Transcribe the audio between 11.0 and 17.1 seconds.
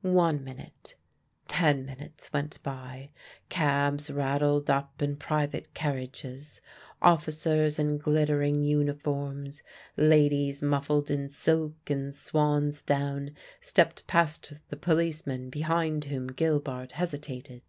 in silk and swansdown stepped past the policeman behind whom Gilbart